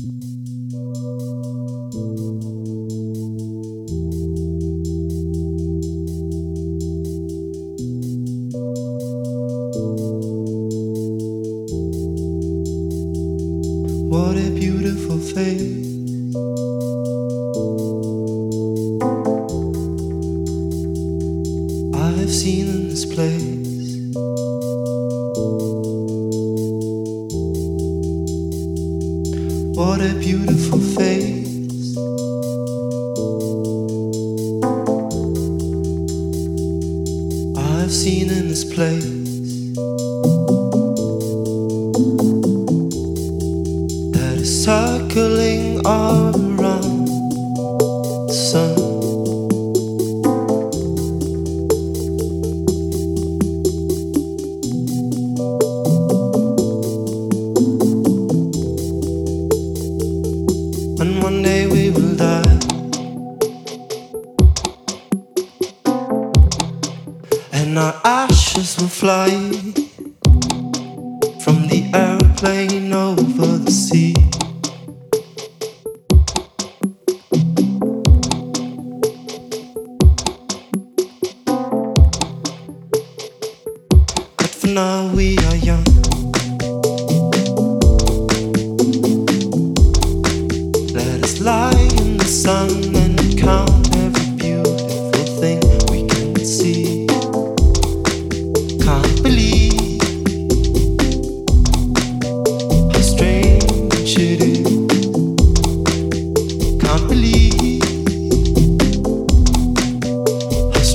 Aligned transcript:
What 0.00 0.08
a 14.38 14.50
beautiful 14.54 15.18
face. 15.18 15.79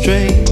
追。 0.05 0.44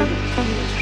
A 0.00 0.81